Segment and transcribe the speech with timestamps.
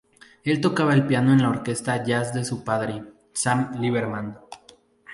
[0.43, 3.03] Él tocaba el piano en la orquesta jazz de su padre,
[3.33, 4.35] Sam Liberman.